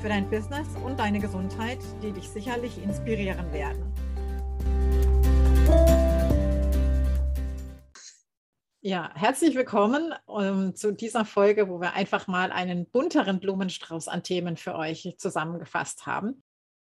[0.00, 3.92] für dein Business und deine Gesundheit, die dich sicherlich inspirieren werden.
[8.80, 14.06] Ja, herzlich willkommen um, ähm, zu dieser Folge, wo wir einfach mal einen bunteren Blumenstrauß
[14.06, 16.44] an Themen für euch zusammengefasst haben.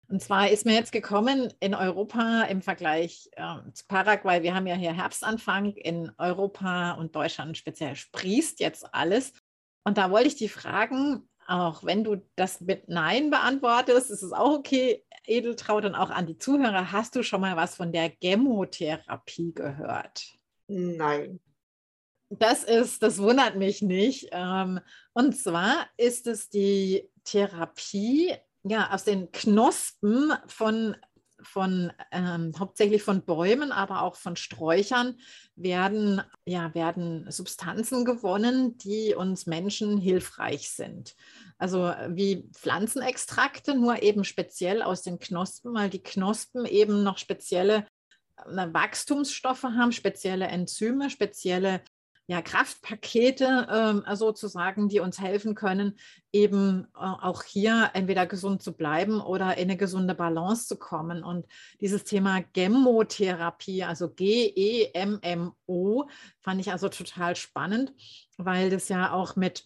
[0.08, 4.68] Und zwar ist mir jetzt gekommen in Europa im Vergleich äh, zu Paraguay, wir haben
[4.68, 9.32] ja hier Herbstanfang, in Europa und Deutschland speziell sprießt jetzt alles.
[9.84, 14.32] Und da wollte ich die fragen, auch wenn du das mit Nein beantwortest, ist es
[14.32, 18.12] auch okay, Edeltraut und auch an die Zuhörer, hast du schon mal was von der
[18.20, 20.38] Chemotherapie gehört?
[20.68, 21.40] Nein.
[22.28, 24.28] Das ist, das wundert mich nicht.
[24.30, 24.78] Ähm,
[25.12, 30.96] und zwar ist es die Therapie ja, aus den Knospen von,
[31.42, 35.18] von ähm, hauptsächlich von Bäumen, aber auch von Sträuchern
[35.56, 41.14] werden, ja, werden Substanzen gewonnen, die uns Menschen hilfreich sind.
[41.58, 47.86] Also wie Pflanzenextrakte, nur eben speziell aus den Knospen, weil die Knospen eben noch spezielle
[48.36, 51.82] äh, Wachstumsstoffe haben, spezielle Enzyme, spezielle
[52.30, 55.98] ja, Kraftpakete äh, sozusagen, die uns helfen können,
[56.30, 61.24] eben äh, auch hier entweder gesund zu bleiben oder in eine gesunde Balance zu kommen.
[61.24, 61.48] Und
[61.80, 66.04] dieses Thema Gemotherapie, also G-E-M-M-O,
[66.38, 67.92] fand ich also total spannend,
[68.36, 69.64] weil das ja auch mit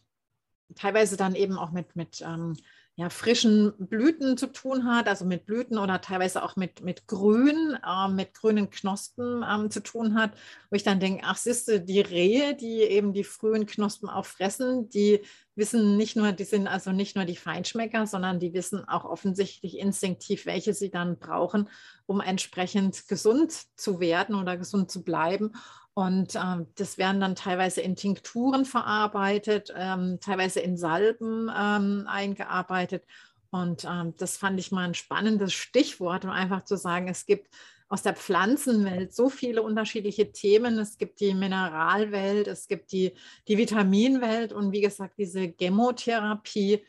[0.75, 2.57] teilweise dann eben auch mit, mit ähm,
[2.97, 7.77] ja, frischen Blüten zu tun hat, also mit Blüten oder teilweise auch mit, mit Grün,
[7.85, 10.33] äh, mit grünen Knospen ähm, zu tun hat,
[10.71, 14.89] wo ich dann denke, ach siehste, die Rehe, die eben die frühen Knospen auch fressen,
[14.91, 15.23] die
[15.57, 19.79] wissen nicht nur, die sind also nicht nur die Feinschmecker, sondern die wissen auch offensichtlich
[19.79, 21.69] instinktiv, welche sie dann brauchen,
[22.07, 25.53] um entsprechend gesund zu werden oder gesund zu bleiben.
[25.95, 33.05] Und ähm, das werden dann teilweise in Tinkturen verarbeitet, ähm, teilweise in Salben ähm, eingearbeitet.
[33.51, 37.49] Und ähm, das fand ich mal ein spannendes Stichwort, um einfach zu sagen, es gibt
[37.89, 40.81] aus der Pflanzenwelt so viele unterschiedliche Themen.
[40.81, 43.13] Es gibt die Mineralwelt, es gibt die,
[43.47, 46.83] die Vitaminwelt und wie gesagt, diese Chemotherapie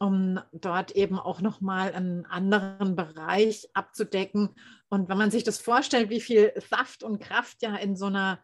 [0.00, 4.48] um dort eben auch nochmal einen anderen Bereich abzudecken.
[4.90, 8.40] Und wenn man sich das vorstellt, wie viel Saft und Kraft ja in so einer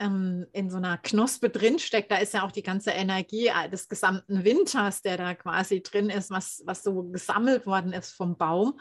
[0.00, 3.88] ähm, in so einer Knospe drinsteckt, da ist ja auch die ganze Energie äh, des
[3.88, 8.80] gesamten Winters, der da quasi drin ist, was, was so gesammelt worden ist vom Baum,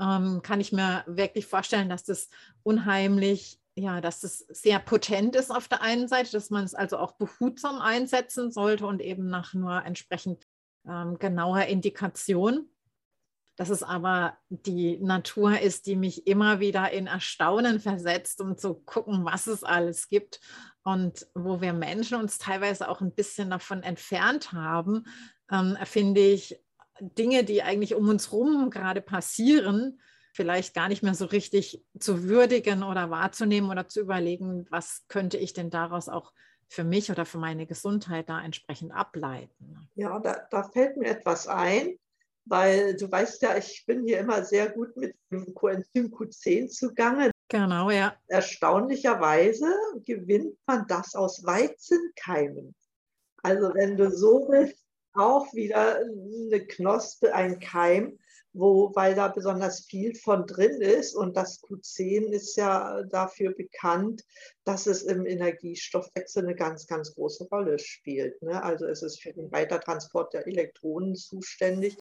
[0.00, 2.28] ähm, kann ich mir wirklich vorstellen, dass das
[2.64, 6.96] unheimlich ja, dass es sehr potent ist auf der einen Seite, dass man es also
[6.96, 10.46] auch behutsam einsetzen sollte und eben nach nur entsprechend
[10.88, 12.70] ähm, genauer Indikation.
[13.56, 18.74] Dass es aber die Natur ist, die mich immer wieder in Erstaunen versetzt, um zu
[18.74, 20.40] gucken, was es alles gibt
[20.84, 25.04] und wo wir Menschen uns teilweise auch ein bisschen davon entfernt haben,
[25.50, 26.60] ähm, finde ich
[27.00, 30.00] Dinge, die eigentlich um uns herum gerade passieren,
[30.32, 35.38] vielleicht gar nicht mehr so richtig zu würdigen oder wahrzunehmen oder zu überlegen, was könnte
[35.38, 36.32] ich denn daraus auch
[36.68, 39.88] für mich oder für meine Gesundheit da entsprechend ableiten.
[39.94, 41.98] Ja, da, da fällt mir etwas ein,
[42.46, 47.30] weil du weißt ja, ich bin hier immer sehr gut mit dem Coenzym Q10 zugange.
[47.48, 48.16] Genau, ja.
[48.28, 49.66] Erstaunlicherweise
[50.04, 52.74] gewinnt man das aus Weizenkeimen.
[53.42, 54.82] Also wenn du so willst,
[55.14, 58.18] auch wieder eine Knospe, ein Keim,
[58.52, 61.14] wo, weil da besonders viel von drin ist.
[61.14, 64.24] Und das Q10 ist ja dafür bekannt,
[64.64, 68.40] dass es im Energiestoffwechsel eine ganz, ganz große Rolle spielt.
[68.42, 68.62] Ne?
[68.62, 71.96] Also es ist für den Weitertransport der Elektronen zuständig.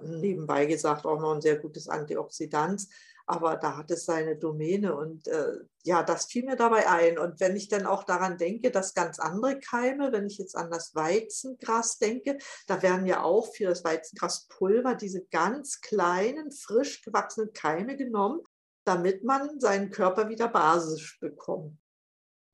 [0.00, 2.86] Nebenbei gesagt auch noch ein sehr gutes Antioxidant
[3.26, 7.18] aber da hat es seine Domäne und äh, ja, das fiel mir dabei ein.
[7.18, 10.70] Und wenn ich dann auch daran denke, dass ganz andere Keime, wenn ich jetzt an
[10.70, 17.52] das Weizengras denke, da werden ja auch für das Weizengraspulver diese ganz kleinen, frisch gewachsenen
[17.52, 18.42] Keime genommen,
[18.84, 21.78] damit man seinen Körper wieder basisch bekommt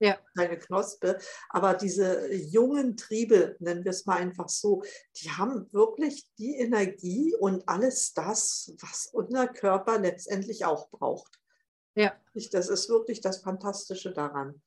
[0.01, 0.19] ja.
[0.37, 1.19] keine Knospe.
[1.51, 4.83] Aber diese jungen Triebe, nennen wir es mal einfach so,
[5.17, 11.39] die haben wirklich die Energie und alles das, was unser Körper letztendlich auch braucht.
[11.95, 12.15] Ja.
[12.53, 14.61] Das ist wirklich das Fantastische daran.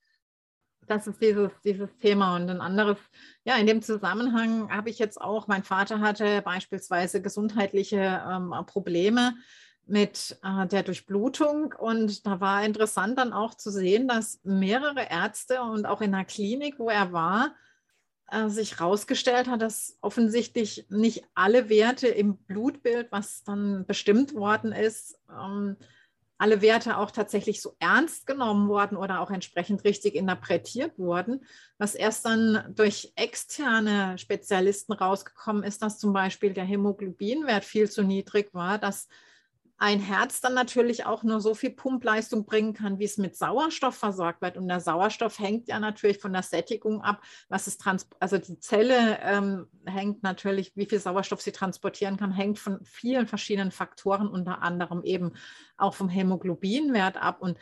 [0.88, 2.36] das ist dieses, dieses Thema.
[2.36, 2.98] Und ein anderes,
[3.44, 9.36] ja, in dem Zusammenhang habe ich jetzt auch, mein Vater hatte beispielsweise gesundheitliche ähm, Probleme
[9.86, 11.74] mit äh, der Durchblutung.
[11.78, 16.26] Und da war interessant dann auch zu sehen, dass mehrere Ärzte und auch in der
[16.26, 17.54] Klinik, wo er war,
[18.32, 24.72] äh, sich herausgestellt hat, dass offensichtlich nicht alle Werte im Blutbild, was dann bestimmt worden
[24.72, 25.78] ist, ähm,
[26.38, 31.46] alle Werte auch tatsächlich so ernst genommen worden oder auch entsprechend richtig interpretiert wurden,
[31.78, 38.04] was erst dann durch externe Spezialisten rausgekommen ist, dass zum Beispiel der Hämoglobinwert viel zu
[38.04, 39.08] niedrig war, dass
[39.78, 43.96] ein Herz dann natürlich auch nur so viel Pumpleistung bringen kann, wie es mit Sauerstoff
[43.96, 44.56] versorgt wird.
[44.56, 48.60] Und der Sauerstoff hängt ja natürlich von der Sättigung ab, was es trans also die
[48.60, 54.28] Zelle ähm, hängt natürlich, wie viel Sauerstoff sie transportieren kann, hängt von vielen verschiedenen Faktoren,
[54.28, 55.34] unter anderem eben
[55.76, 57.42] auch vom Hämoglobinwert ab.
[57.42, 57.58] Und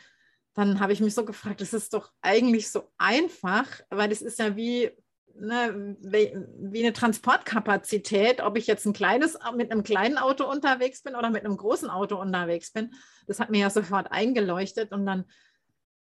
[0.54, 4.38] dann habe ich mich so gefragt, das ist doch eigentlich so einfach, weil es ist
[4.38, 4.90] ja wie
[5.38, 11.14] ne, wie eine Transportkapazität, ob ich jetzt ein kleines mit einem kleinen Auto unterwegs bin
[11.14, 12.94] oder mit einem großen Auto unterwegs bin.
[13.26, 15.24] Das hat mir ja sofort eingeleuchtet und dann,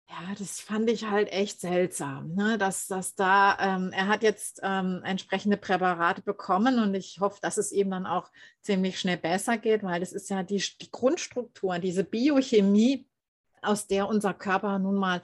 [0.08, 4.60] ja, das fand ich halt echt seltsam, ne, dass, dass da, ähm, er hat jetzt
[4.62, 8.30] ähm, entsprechende Präparate bekommen und ich hoffe, dass es ihm dann auch
[8.60, 13.06] ziemlich schnell besser geht, weil das ist ja die, die Grundstruktur, diese Biochemie,
[13.62, 15.22] aus der unser Körper nun mal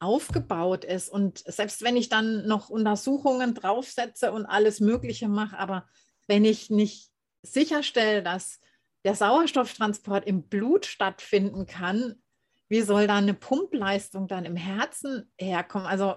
[0.00, 1.08] aufgebaut ist.
[1.08, 5.88] Und selbst wenn ich dann noch Untersuchungen draufsetze und alles Mögliche mache, aber
[6.26, 7.10] wenn ich nicht
[7.42, 8.60] sicherstelle, dass
[9.04, 12.22] der Sauerstofftransport im Blut stattfinden kann,
[12.68, 15.86] wie soll da eine Pumpleistung dann im Herzen herkommen?
[15.86, 16.16] Also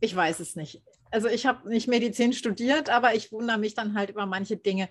[0.00, 0.82] ich weiß es nicht.
[1.10, 4.88] Also ich habe nicht Medizin studiert, aber ich wundere mich dann halt über manche Dinge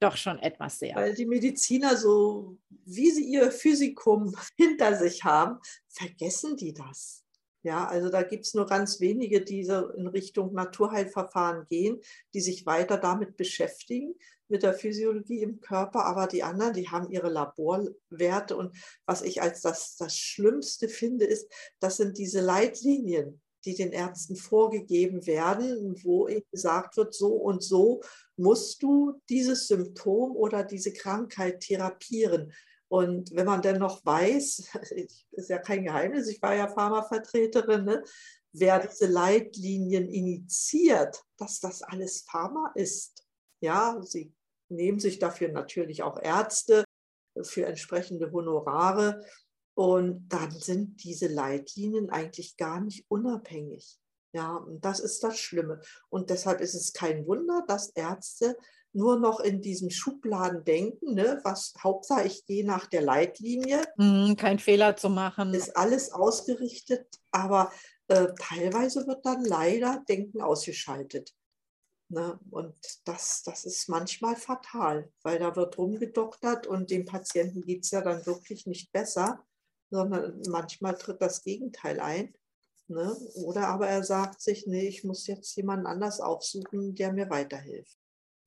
[0.00, 0.94] doch schon etwas sehr.
[0.94, 5.58] Weil die Mediziner so, wie sie ihr Physikum hinter sich haben,
[5.88, 7.24] vergessen die das.
[7.68, 12.00] Ja, also da gibt es nur ganz wenige, die so in Richtung Naturheilverfahren gehen,
[12.32, 14.14] die sich weiter damit beschäftigen,
[14.48, 16.06] mit der Physiologie im Körper.
[16.06, 18.56] Aber die anderen, die haben ihre Laborwerte.
[18.56, 18.74] Und
[19.04, 21.46] was ich als das, das Schlimmste finde, ist,
[21.78, 27.62] das sind diese Leitlinien, die den Ärzten vorgegeben werden, wo ihnen gesagt wird, so und
[27.62, 28.00] so
[28.38, 32.50] musst du dieses Symptom oder diese Krankheit therapieren.
[32.88, 34.68] Und wenn man dann noch weiß,
[35.30, 38.02] ist ja kein Geheimnis, ich war ja Pharmavertreterin, ne,
[38.52, 43.24] wer diese Leitlinien initiiert, dass das alles Pharma ist.
[43.60, 44.32] Ja, sie
[44.68, 46.84] nehmen sich dafür natürlich auch Ärzte
[47.42, 49.24] für entsprechende Honorare.
[49.74, 54.00] Und dann sind diese Leitlinien eigentlich gar nicht unabhängig.
[54.32, 55.80] Ja, und das ist das Schlimme.
[56.10, 58.56] Und deshalb ist es kein Wunder, dass Ärzte
[58.92, 61.40] nur noch in diesem Schubladen denken, ne?
[61.44, 63.82] was Hauptsache ich gehe nach der Leitlinie.
[63.96, 65.54] Mm, kein Fehler zu machen.
[65.54, 67.70] Ist alles ausgerichtet, aber
[68.08, 71.34] äh, teilweise wird dann leider Denken ausgeschaltet.
[72.10, 72.40] Ne?
[72.50, 72.74] Und
[73.04, 78.00] das, das ist manchmal fatal, weil da wird rumgedoktert und dem Patienten geht es ja
[78.00, 79.44] dann wirklich nicht besser,
[79.90, 82.34] sondern manchmal tritt das Gegenteil ein.
[82.86, 83.14] Ne?
[83.44, 87.97] Oder aber er sagt sich, nee, ich muss jetzt jemanden anders aufsuchen, der mir weiterhilft.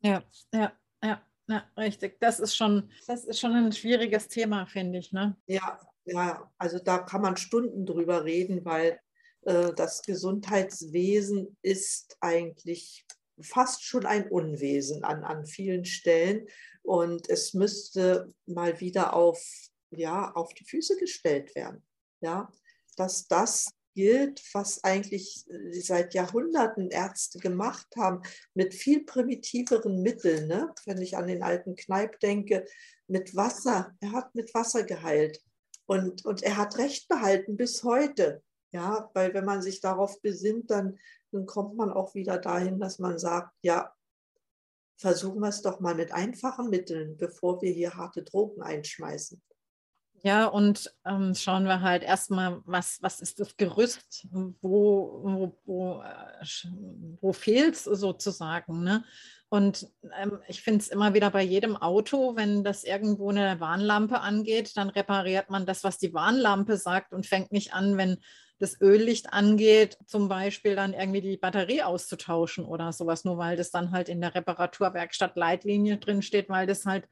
[0.02, 0.72] Ja, ja,
[1.04, 2.20] ja, ja, richtig.
[2.20, 5.12] Das ist schon, das ist schon ein schwieriges Thema, finde ich.
[5.12, 5.36] Ne?
[5.48, 9.00] Ja, ja, also da kann man Stunden drüber reden, weil
[9.42, 13.06] äh, das Gesundheitswesen ist eigentlich
[13.40, 16.48] fast schon ein Unwesen an, an vielen Stellen.
[16.84, 19.40] Und es müsste mal wieder auf,
[19.92, 21.84] ja, auf die Füße gestellt werden.
[22.22, 22.52] Ja,
[22.98, 28.22] dass das gilt, was eigentlich äh, seit Jahrhunderten Ärzte gemacht haben,
[28.54, 30.48] mit viel primitiveren Mitteln.
[30.48, 30.74] Ne?
[30.86, 32.66] Wenn ich an den alten Kneip denke,
[33.08, 33.96] mit Wasser.
[34.00, 35.42] Er hat mit Wasser geheilt.
[35.86, 38.42] Und, und er hat Recht behalten bis heute.
[38.72, 40.98] Ja, weil wenn man sich darauf besinnt, dann,
[41.32, 43.94] dann kommt man auch wieder dahin, dass man sagt, ja,
[44.98, 49.42] versuchen wir es doch mal mit einfachen Mitteln, bevor wir hier harte Drogen einschmeißen.
[50.24, 56.02] Ja, und ähm, schauen wir halt erstmal, was, was ist das Gerüst, wo, wo, wo,
[56.04, 56.46] äh,
[57.22, 58.84] wo fehlt es sozusagen.
[58.84, 59.04] Ne?
[59.50, 59.90] Und
[60.22, 64.78] ähm, ich finde es immer wieder bei jedem Auto, wenn das irgendwo eine Warnlampe angeht,
[64.78, 68.20] dann repariert man das, was die Warnlampe sagt und fängt nicht an, wenn
[68.60, 73.72] das Öllicht angeht, zum Beispiel dann irgendwie die Batterie auszutauschen oder sowas, nur weil das
[73.72, 77.08] dann halt in der Reparaturwerkstatt Leitlinie drin steht, weil das halt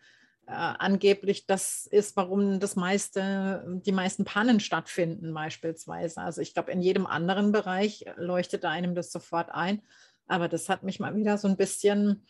[0.50, 6.20] äh, angeblich das ist, warum das meiste, die meisten Pannen stattfinden beispielsweise.
[6.22, 9.84] Also ich glaube, in jedem anderen Bereich leuchtet einem das sofort ein.
[10.28, 12.26] Aber das hat mich mal wieder so ein bisschen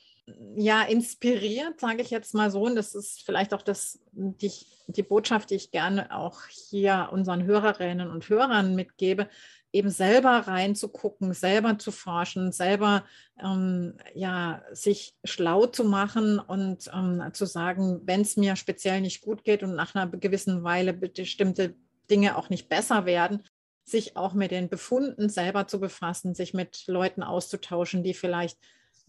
[0.56, 2.64] ja, inspiriert, sage ich jetzt mal so.
[2.64, 4.52] Und das ist vielleicht auch das, die,
[4.88, 9.30] die Botschaft, die ich gerne auch hier unseren Hörerinnen und Hörern mitgebe.
[9.72, 13.04] eben selber reinzugucken, selber zu forschen, selber
[13.42, 19.22] ähm, ja, sich schlau zu machen und ähm, zu sagen, wenn es mir speziell nicht
[19.22, 21.76] gut geht und nach einer gewissen Weile bestimmte
[22.10, 23.44] Dinge auch nicht besser werden,
[23.84, 28.58] sich auch mit den Befunden selber zu befassen, sich mit Leuten auszutauschen, die vielleicht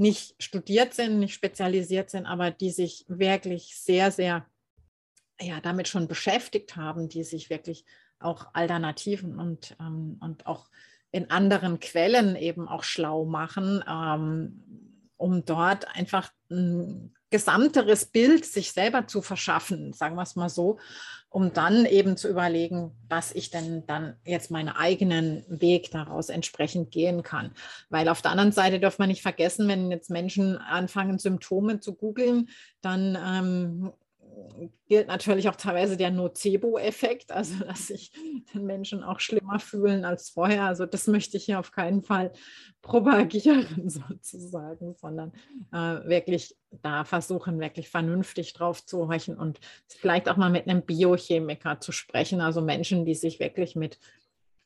[0.00, 4.47] nicht studiert sind, nicht spezialisiert sind, aber die sich wirklich sehr, sehr
[5.38, 7.85] ja, damit schon beschäftigt haben, die sich wirklich
[8.19, 10.71] auch Alternativen und, ähm, und auch
[11.12, 18.73] in anderen Quellen eben auch schlau machen, ähm, um dort einfach ein gesamteres Bild sich
[18.73, 20.78] selber zu verschaffen, sagen wir es mal so,
[21.30, 26.90] um dann eben zu überlegen, was ich denn dann jetzt meinen eigenen Weg daraus entsprechend
[26.90, 27.52] gehen kann.
[27.88, 31.94] Weil auf der anderen Seite darf man nicht vergessen, wenn jetzt Menschen anfangen, Symptome zu
[31.94, 32.49] googeln,
[32.82, 33.92] dann ähm,
[34.88, 38.12] gilt natürlich auch teilweise der Nocebo-Effekt, also dass sich
[38.54, 40.64] den Menschen auch schlimmer fühlen als vorher.
[40.64, 42.32] Also das möchte ich hier auf keinen Fall
[42.82, 45.32] propagieren sozusagen, sondern
[45.73, 50.82] äh, wirklich da versuchen, wirklich vernünftig drauf zu horchen und vielleicht auch mal mit einem
[50.82, 53.99] Biochemiker zu sprechen, also Menschen, die sich wirklich mit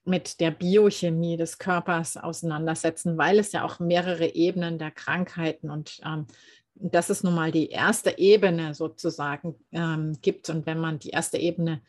[0.07, 6.01] mit der Biochemie des Körpers auseinandersetzen, weil es ja auch mehrere Ebenen der Krankheiten und
[6.05, 6.27] ähm,
[6.75, 10.51] dass es nun mal die erste Ebene sozusagen ähm, gibt.
[10.51, 11.81] Und wenn man die erste Ebene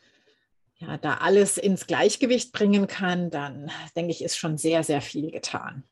[0.76, 5.30] ja da alles ins Gleichgewicht bringen kann, dann denke ich, ist schon sehr, sehr viel
[5.30, 5.84] getan.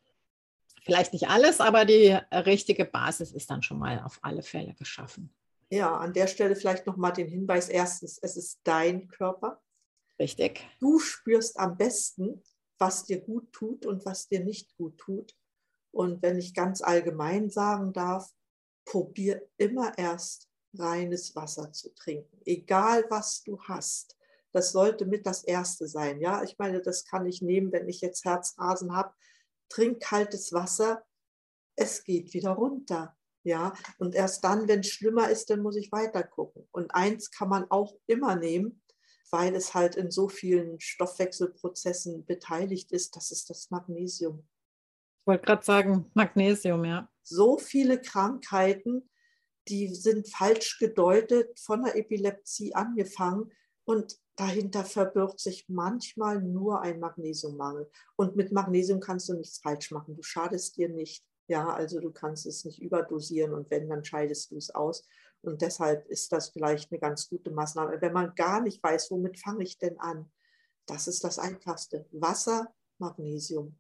[0.83, 5.35] Vielleicht nicht alles, aber die richtige Basis ist dann schon mal auf alle Fälle geschaffen.
[5.71, 9.63] Ja, an der Stelle vielleicht nochmal den Hinweis: erstens, es ist dein Körper.
[10.19, 10.61] Richtig.
[10.81, 12.43] Du spürst am besten,
[12.79, 15.35] was dir gut tut und was dir nicht gut tut.
[15.91, 18.31] Und wenn ich ganz allgemein sagen darf,
[18.85, 24.17] probier immer erst reines Wasser zu trinken, egal was du hast.
[24.53, 26.21] Das sollte mit das Erste sein.
[26.21, 29.13] Ja, ich meine, das kann ich nehmen, wenn ich jetzt Herzrasen habe.
[29.69, 31.05] Trink kaltes Wasser,
[31.77, 33.17] es geht wieder runter.
[33.43, 36.67] Ja, und erst dann, wenn es schlimmer ist, dann muss ich weiter gucken.
[36.71, 38.81] Und eins kann man auch immer nehmen,
[39.31, 44.47] weil es halt in so vielen Stoffwechselprozessen beteiligt ist, das ist das Magnesium.
[45.25, 49.11] Ich wollte gerade sagen, Magnesium, ja so viele Krankheiten,
[49.67, 53.51] die sind falsch gedeutet, von der Epilepsie angefangen
[53.85, 57.91] und dahinter verbirgt sich manchmal nur ein Magnesiummangel.
[58.17, 60.17] Und mit Magnesium kannst du nichts falsch machen.
[60.17, 61.25] Du schadest dir nicht.
[61.47, 65.07] Ja, also du kannst es nicht überdosieren und wenn, dann scheidest du es aus.
[65.43, 68.01] Und deshalb ist das vielleicht eine ganz gute Maßnahme.
[68.01, 70.31] Wenn man gar nicht weiß, womit fange ich denn an?
[70.87, 72.07] Das ist das Einfachste.
[72.13, 73.77] Wasser, Magnesium.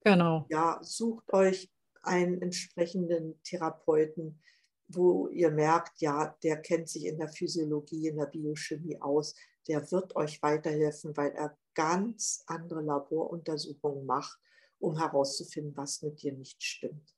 [0.00, 0.46] Genau.
[0.50, 1.70] Ja, sucht euch
[2.02, 4.40] einen entsprechenden Therapeuten,
[4.88, 9.34] wo ihr merkt, ja, der kennt sich in der Physiologie, in der Biochemie aus,
[9.66, 14.38] der wird euch weiterhelfen, weil er ganz andere Laboruntersuchungen macht,
[14.78, 17.14] um herauszufinden, was mit dir nicht stimmt.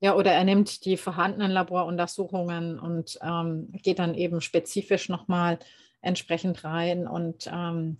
[0.00, 5.58] Ja, oder er nimmt die vorhandenen Laboruntersuchungen und ähm, geht dann eben spezifisch nochmal
[6.00, 7.98] entsprechend rein und ähm,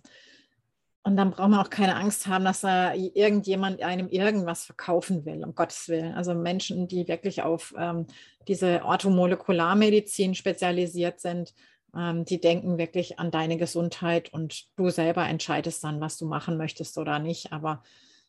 [1.03, 5.43] und dann braucht man auch keine Angst haben, dass da irgendjemand einem irgendwas verkaufen will,
[5.43, 6.13] um Gottes Willen.
[6.13, 8.05] Also Menschen, die wirklich auf ähm,
[8.47, 11.55] diese Orthomolekularmedizin spezialisiert sind,
[11.95, 16.57] ähm, die denken wirklich an deine Gesundheit und du selber entscheidest dann, was du machen
[16.57, 17.51] möchtest oder nicht.
[17.51, 17.81] Aber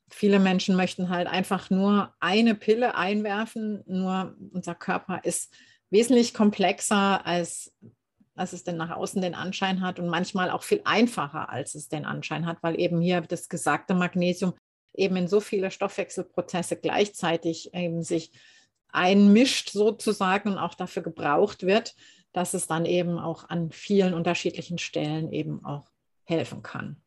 [0.09, 3.83] viele Menschen möchten halt einfach nur eine Pille einwerfen.
[3.87, 5.52] Nur unser Körper ist
[5.91, 7.75] wesentlich komplexer als
[8.35, 11.89] als es denn nach außen den Anschein hat und manchmal auch viel einfacher, als es
[11.89, 14.55] den Anschein hat, weil eben hier das gesagte Magnesium
[14.95, 18.33] eben in so viele Stoffwechselprozesse gleichzeitig eben sich
[18.89, 21.95] einmischt sozusagen und auch dafür gebraucht wird,
[22.33, 25.91] dass es dann eben auch an vielen unterschiedlichen Stellen eben auch
[26.25, 27.03] helfen kann.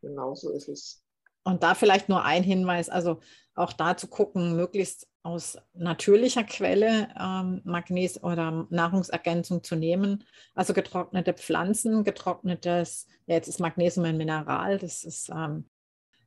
[0.00, 1.02] Genau so ist es.
[1.42, 3.20] Und da vielleicht nur ein Hinweis, also
[3.54, 10.24] auch da zu gucken, möglichst aus natürlicher Quelle ähm, Magnes oder Nahrungsergänzung zu nehmen.
[10.54, 15.66] Also getrocknete Pflanzen, getrocknetes, ja, jetzt ist Magnesium ein Mineral, das ist ähm,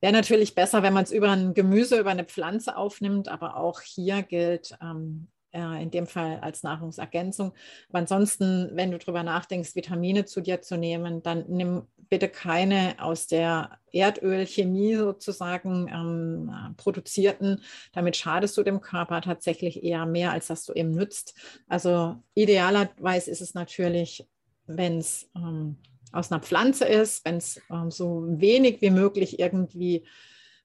[0.04, 3.80] wäre natürlich besser, wenn man es über ein Gemüse, über eine Pflanze aufnimmt, aber auch
[3.80, 7.54] hier gilt, ähm, äh, in dem Fall als Nahrungsergänzung.
[7.88, 12.94] Aber ansonsten, wenn du darüber nachdenkst, Vitamine zu dir zu nehmen, dann nimm bitte keine
[13.00, 17.60] aus der Erdölchemie sozusagen ähm, produzierten.
[17.92, 21.34] Damit schadest du dem Körper tatsächlich eher mehr, als dass du ihm nützt.
[21.68, 24.30] Also idealerweise ist es natürlich,
[24.68, 25.78] wenn es ähm,
[26.12, 30.06] aus einer Pflanze ist, wenn es ähm, so wenig wie möglich irgendwie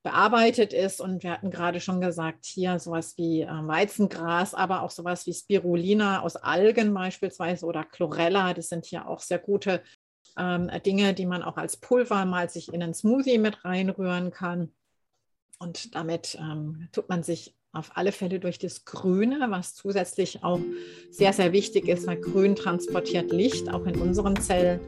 [0.02, 1.00] bearbeitet ist.
[1.00, 5.34] Und wir hatten gerade schon gesagt, hier sowas wie äh, Weizengras, aber auch sowas wie
[5.34, 8.54] Spirulina aus Algen beispielsweise oder Chlorella.
[8.54, 9.82] Das sind hier auch sehr gute
[10.38, 14.70] ähm, Dinge, die man auch als Pulver mal sich in einen Smoothie mit reinrühren kann.
[15.58, 20.60] Und damit ähm, tut man sich auf alle Fälle durch das Grüne, was zusätzlich auch
[21.10, 24.80] sehr, sehr wichtig ist, weil Grün transportiert Licht auch in unseren Zellen.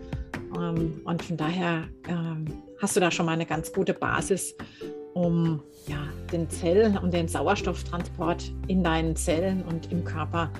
[0.57, 4.54] Ähm, und von daher ähm, hast du da schon mal eine ganz gute Basis,
[5.14, 10.50] um ja, den Zellen und den Sauerstofftransport in deinen Zellen und im Körper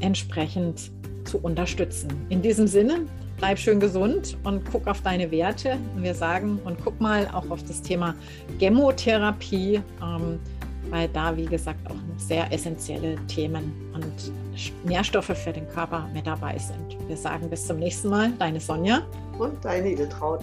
[0.00, 0.90] entsprechend
[1.24, 2.26] zu unterstützen.
[2.28, 3.06] In diesem Sinne,
[3.40, 5.78] bleib schön gesund und guck auf deine Werte.
[5.96, 8.14] Wir sagen und guck mal auch auf das Thema
[8.58, 9.80] Chemotherapie.
[10.02, 10.38] Ähm,
[10.90, 14.32] weil da, wie gesagt, auch sehr essentielle Themen und
[14.84, 16.96] Nährstoffe für den Körper mit dabei sind.
[17.06, 19.02] Wir sagen bis zum nächsten Mal, deine Sonja
[19.38, 20.42] und deine Edeltraut.